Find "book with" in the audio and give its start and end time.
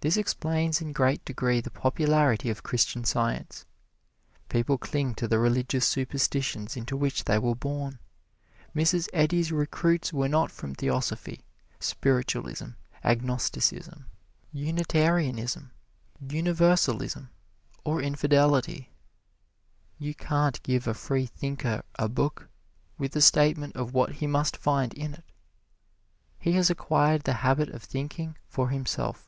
22.08-23.16